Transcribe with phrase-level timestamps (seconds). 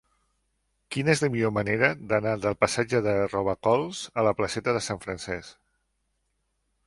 [0.93, 5.03] Quina és la millor manera d'anar del passatge de Robacols a la placeta de Sant
[5.07, 5.55] Francesc?